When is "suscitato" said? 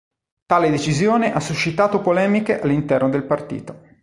1.39-2.01